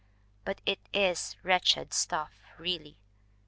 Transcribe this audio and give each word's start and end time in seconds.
But 0.45 0.61
it 0.65 0.79
is 0.93 1.35
wretched 1.43 1.93
stuff, 1.93 2.31
really. 2.57 2.97